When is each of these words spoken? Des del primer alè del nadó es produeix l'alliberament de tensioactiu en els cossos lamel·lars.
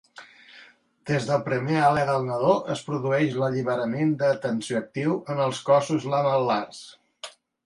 Des 1.09 1.25
del 1.31 1.43
primer 1.49 1.75
alè 1.89 2.05
del 2.07 2.25
nadó 2.29 2.55
es 2.77 2.81
produeix 2.87 3.37
l'alliberament 3.43 4.17
de 4.23 4.33
tensioactiu 4.47 5.15
en 5.35 5.45
els 5.49 5.61
cossos 5.69 6.09
lamel·lars. 6.15 6.83